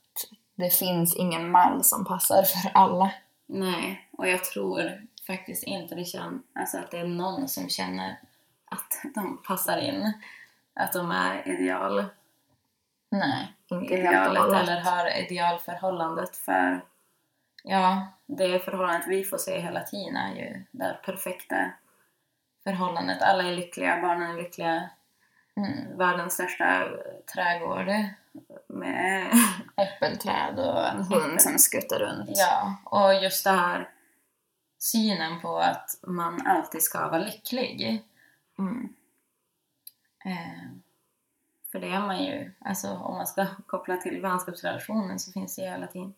[0.55, 3.11] det finns ingen mall som passar för alla.
[3.47, 8.19] Nej, och jag tror faktiskt inte det känn, alltså att det är någon som känner
[8.65, 10.13] att de passar in.
[10.75, 12.05] Att de är ideal,
[13.19, 16.85] Nej, inte idealet eller har idealförhållandet för
[17.65, 21.71] ja, det förhållandet vi får se hela tiden är ju det perfekta
[22.65, 23.23] förhållandet.
[23.23, 24.91] Alla är lyckliga, barnen är lyckliga,
[25.57, 25.99] Mm.
[25.99, 26.89] världens största
[27.35, 27.89] trädgård
[28.69, 29.27] med
[29.77, 32.31] Äppelträd och en hund som skuttar runt.
[32.33, 33.89] Ja, och just det här
[34.79, 38.03] synen på att man alltid ska vara lycklig.
[38.59, 38.95] Mm.
[40.25, 40.71] Eh,
[41.75, 42.53] för det är man ju.
[42.59, 46.15] Alltså om man ska koppla till vänskapsrelationen så finns det ju hela tiden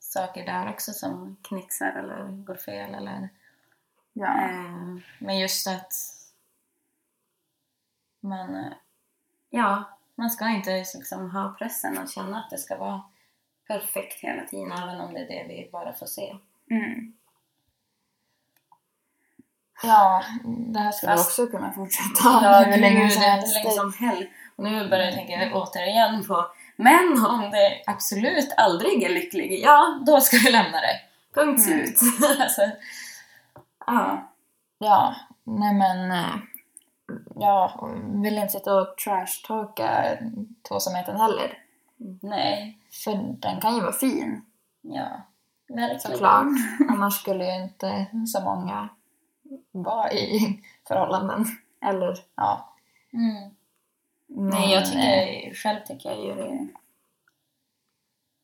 [0.00, 3.28] saker där också som knixar eller går fel eller...
[4.12, 4.40] Ja.
[4.44, 5.92] Eh, men just att
[8.20, 8.56] man...
[8.56, 8.72] eh,
[9.50, 13.02] Ja, man ska inte liksom ha pressen och känna att det ska vara
[13.66, 16.36] perfekt hela tiden även om det är det vi bara får se.
[16.70, 17.12] Mm.
[19.82, 20.24] Ja,
[20.72, 23.56] det här skulle Fast- också kunna fortsätta Ja, hur länge som helst.
[24.62, 26.46] Nu börjar jag tänka återigen på
[26.76, 31.00] men om det absolut aldrig är lycklig, ja då ska vi lämna det.
[31.34, 31.86] Punkt Mm.
[31.86, 31.98] slut.
[32.40, 32.62] alltså,
[33.86, 34.28] ja.
[34.78, 36.10] Ja, nej men...
[36.12, 36.34] eh,
[37.36, 40.18] Ja, och vill inte sitta och trash-talka
[40.68, 41.58] tvåsamheten heller.
[42.22, 42.78] Nej.
[43.04, 44.44] För den kan ju vara fin,
[44.80, 45.06] Ja.
[45.68, 46.00] Verkligen.
[46.00, 46.46] såklart.
[46.88, 48.88] Annars skulle ju inte så många
[49.72, 51.44] vara i förhållanden.
[51.84, 52.74] Eller, ja.
[53.12, 53.50] Mm.
[54.34, 56.68] Men, Nej, jag tycker, själv tycker jag ju det är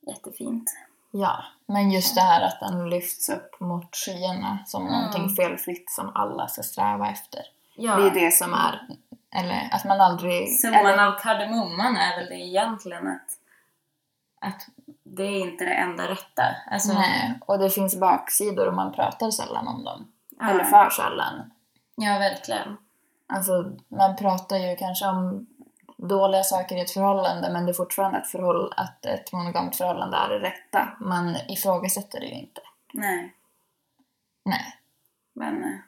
[0.06, 0.70] jättefint.
[1.10, 4.94] Ja, men just det här att den lyfts upp mot skyarna som Mm.
[4.94, 7.40] någonting felfritt som alla ska sträva efter.
[7.76, 7.96] Ja.
[7.96, 8.88] Det är det som är,
[9.30, 10.60] eller att man aldrig...
[10.60, 13.30] Summan eller, av kardemumman är väl det egentligen att,
[14.40, 14.66] att
[15.04, 16.42] det är inte det enda rätta.
[16.70, 20.12] Alltså, nej, och det finns baksidor och man pratar sällan om dem.
[20.38, 20.50] ja.
[20.50, 21.50] Eller för sällan.
[21.94, 22.76] Ja, verkligen.
[23.26, 25.46] Alltså, man pratar ju kanske om
[25.98, 30.16] dåliga saker i ett förhållande men det är fortfarande ett förhåll- att ett monogamt förhållande
[30.16, 30.88] är det rätta.
[31.00, 32.60] Man ifrågasätter det ju inte.
[32.92, 33.34] Nej,
[34.44, 34.74] Nej.
[35.34, 35.64] men...
[35.64, 35.78] eh,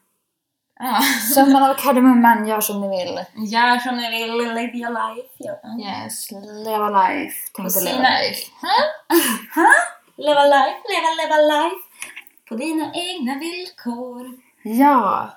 [0.83, 1.01] Ja.
[1.35, 3.21] Summan av kardemumman, gör som ni vill.
[3.53, 5.29] Gör som ni vill, live your life.
[5.39, 5.55] Ja.
[5.81, 6.31] Yes,
[6.65, 7.37] leva life.
[7.57, 8.51] Tänk På att leva life.
[10.17, 11.77] Leva life, leva, leva life.
[12.49, 14.39] På dina egna villkor.
[14.63, 15.31] Ja,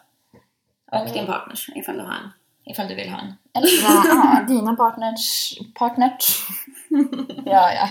[0.91, 2.29] Och din partners, ifall du har en.
[2.65, 3.34] Ifall du vill ha en.
[3.56, 5.54] eller ja, dina partners...
[5.73, 6.47] Partners?
[7.45, 7.89] ja, ja.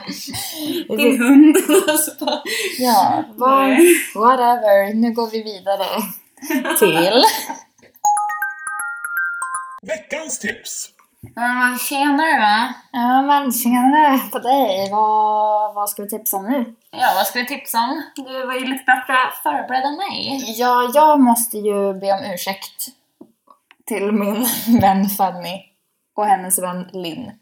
[0.96, 1.56] Din hund.
[2.78, 3.96] Ja, Nej.
[4.14, 4.94] whatever.
[4.94, 5.86] Nu går vi vidare
[6.78, 7.22] till...
[9.82, 10.88] Veckans tips!
[11.34, 12.74] Ja, tjenare va?
[12.92, 14.88] Ja, men tjenare på dig.
[14.90, 16.74] Vad, vad ska vi tipsa om nu?
[16.90, 18.02] Ja, vad ska vi tipsa om?
[18.16, 20.44] Du var ju lite bättre förberedd än mig.
[20.56, 22.88] Ja, jag måste ju be om ursäkt
[23.86, 24.46] till min
[24.80, 25.62] vän Fanny
[26.14, 27.32] och hennes vän Linn.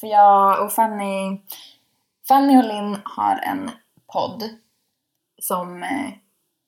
[0.00, 1.40] För jag och Fanny,
[2.28, 3.70] Fanny och Linn har en
[4.12, 4.50] podd
[5.42, 6.10] som eh,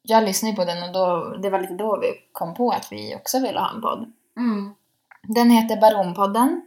[0.03, 3.16] jag lyssnade på den och då, det var lite då vi kom på att vi
[3.16, 4.12] också ville ha en podd.
[4.37, 4.75] Mm.
[5.23, 6.66] Den heter Baronpodden.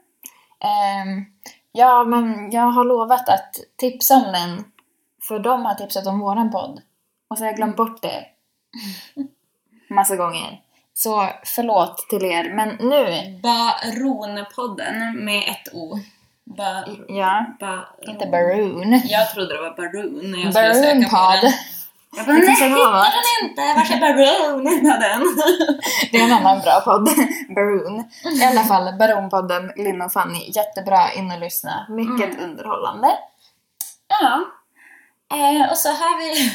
[0.60, 1.26] Ehm,
[1.72, 4.64] ja, men jag har lovat att tipsa om den.
[5.28, 6.82] För de har tipsat om våran podd.
[7.28, 8.26] Och så har jag glömt bort det.
[9.93, 10.62] Massa gånger.
[10.97, 13.05] Så förlåt till er, men nu...
[13.43, 15.99] Baronpodden med ett O.
[16.43, 19.01] Ba, Ja, ba, inte Baroon.
[19.05, 21.51] Jag trodde det var Baroon när jag skulle söka på den.
[22.17, 23.61] Jag bara, nej, hittar den inte!
[23.75, 25.21] Vart är Baroon den?
[26.11, 27.09] Det är en annan bra podd.
[27.55, 28.03] Baroon.
[28.41, 30.51] I alla fall, Baronpodden, Linn och Fanny.
[30.55, 31.85] Jättebra in och lyssna.
[31.89, 33.11] Mycket underhållande.
[34.07, 34.45] Ja.
[35.33, 36.51] Eh, och så har vi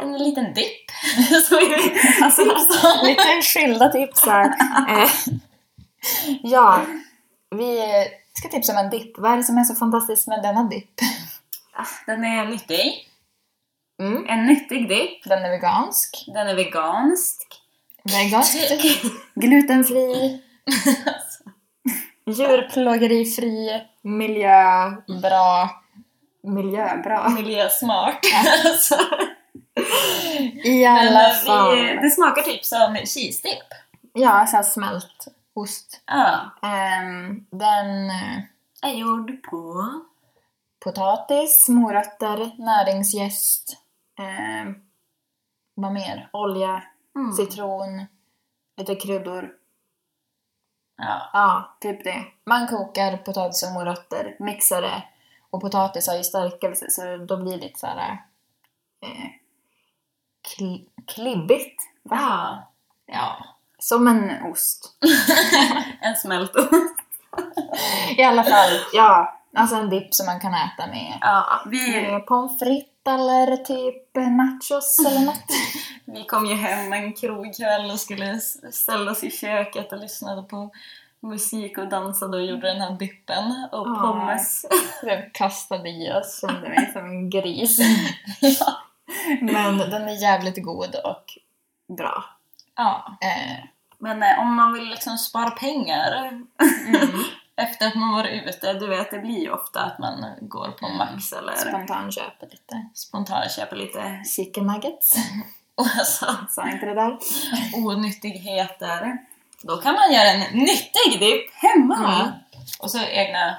[0.00, 0.86] en liten dipp.
[2.22, 2.44] Alltså,
[3.04, 4.44] lite skilda tips här.
[4.88, 5.10] Eh,
[6.42, 6.80] ja,
[7.56, 7.78] vi
[8.32, 9.18] ska tipsa om en dipp.
[9.18, 10.90] Vad är det som är så fantastiskt med denna dipp?
[11.72, 13.08] Ah, Den är nyttig.
[14.02, 14.26] Mm.
[14.28, 15.24] En nyttig dipp.
[15.24, 16.24] Den är vegansk.
[16.26, 17.46] Den är vegansk.
[18.04, 18.56] Vegansk.
[19.34, 20.40] Glutenfri.
[22.26, 23.82] Djurplågerifri.
[24.02, 25.70] Miljöbra.
[26.42, 27.28] Miljöbra.
[27.28, 28.20] Miljösmart.
[28.64, 28.98] Alltså,
[30.64, 31.76] I alla vi, fall.
[31.76, 33.66] det smakar typ som cheese-dipp.
[34.12, 36.00] Ja, så smält ost.
[36.06, 36.50] Ja.
[36.62, 38.38] Ehm, den eh,
[38.82, 39.90] Är gjord på...
[40.84, 43.76] potatis, morötter, näringsjäst.
[44.18, 44.74] ehm,
[45.74, 46.28] vad mer?
[46.32, 46.82] Olja,
[47.16, 47.32] Mm.
[47.32, 48.06] citron,
[48.76, 49.50] lite kryddor.
[50.96, 51.30] Ja.
[51.32, 52.24] Ja, typ det.
[52.46, 55.02] Man kokar potatis och morötter, mixar det.
[55.50, 58.10] Och potatis har ju stärkelse så då blir det lite såhär...
[59.02, 59.26] Eh,
[60.54, 61.82] kli, klibbigt.
[62.02, 62.16] Va?
[62.16, 62.72] Ja.
[63.06, 63.46] Ja.
[63.78, 64.98] Som en ost.
[66.00, 66.70] En smältost.
[68.16, 69.32] I alla fall, ja.
[69.54, 74.14] Alltså en dipp som man kan äta med Ja, vi, med pommes frites eller typ
[74.14, 75.44] nachos eller något.
[76.04, 78.40] vi kom ju hem en krogkväll och skulle
[78.72, 80.70] ställa oss i köket och lyssnade på
[81.20, 84.66] musik och dansade och gjorde den här dippen och pommes.
[85.02, 87.78] Den kastade i oss, mig som en gris.
[88.40, 88.85] ja.
[89.40, 91.24] Men den är jävligt god och
[91.96, 92.24] bra.
[92.76, 93.18] ja.
[93.20, 93.64] Eh,
[93.98, 96.46] Men eh, om man vill liksom spara pengar mm.
[97.56, 100.88] efter att man varit ute, du vet det blir ju ofta att man går på
[100.88, 102.88] Max eller Spontanköper lite.
[102.94, 105.14] spontant köper lite Chicken nuggets.
[105.74, 107.18] och alltså, Sa inte det där?
[107.74, 109.18] onyttigheter.
[109.62, 112.20] Då kan man göra en nyttig dipp hemma!
[112.20, 112.32] Mm.
[112.80, 113.56] Och så egna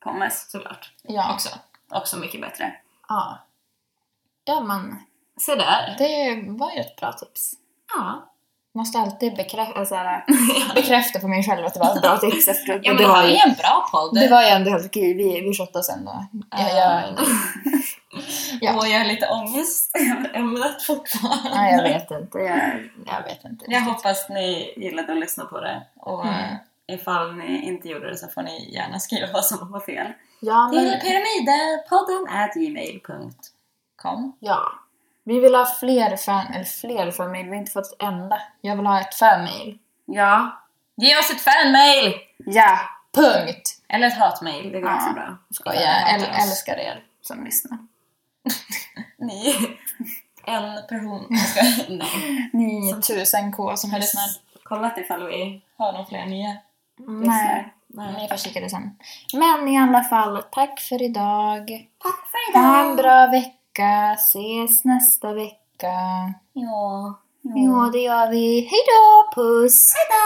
[0.00, 0.92] pommes såklart.
[1.02, 1.32] Ja.
[1.34, 1.48] Också.
[1.90, 2.72] Också mycket bättre.
[3.08, 3.38] Ja.
[4.44, 4.96] Ja men,
[5.40, 5.94] Se där!
[5.98, 7.52] det var ju ett bra tips.
[7.96, 8.26] Ja.
[8.74, 10.24] Måste alltid bekrä- alltså, här,
[10.74, 13.22] bekräfta på mig själv att det var ett bra tips ja men det, det var
[13.22, 14.14] ju, en bra podd.
[14.14, 15.14] det var ju ändå helt okej.
[15.14, 16.24] Vi, vi shottade sen då.
[16.50, 17.02] Ja, jag,
[18.60, 18.76] Ja.
[18.78, 21.50] Och jag har lite ångest över ämnet fortfarande.
[21.54, 22.38] nej, jag vet inte.
[22.38, 23.64] Jag, jag vet inte.
[23.68, 25.82] Jag hoppas ni gillade att lyssna på det.
[25.96, 26.34] Och Mm.
[26.34, 30.06] eh, ifall ni inte gjorde det så får ni gärna skriva vad som var fel.
[30.40, 33.32] Ja, Till men, pyramidpodden at gmail.com
[34.40, 34.72] ja.
[35.24, 37.44] Vi vill ha fler fan, eller fler fanmail.
[37.44, 38.42] Vi har inte fått ett enda.
[38.60, 39.78] Jag vill ha ett fanmail.
[40.04, 40.60] Ja.
[40.96, 42.14] Ge oss ett fanmail!
[42.38, 42.78] Ja,
[43.14, 43.82] punkt!
[43.88, 44.96] Eller ett hatmail, det går Ja.
[44.96, 45.36] också bra.
[45.60, 47.78] Ifall jag ni äl- älskar er som lyssnar.
[49.18, 49.54] Ni.
[50.44, 51.26] En person.
[51.30, 52.50] Jag ska, nej.
[52.52, 54.24] 9000k som Har du lyssnar.
[54.62, 56.56] kollat ifall vi har några fler nya?
[56.98, 58.12] Nej, Nej.
[58.22, 58.96] ni får kika det sen.
[59.34, 61.88] Men i alla fall, tack för idag.
[62.02, 64.14] Tack för Ha en bra vecka vecka.
[64.18, 66.34] Ses nästa vecka.
[66.52, 67.18] Ja.
[67.42, 68.60] Ja, ja det gör vi.
[68.60, 69.34] Hej då!
[69.34, 69.92] Puss!
[69.94, 70.20] Hej då!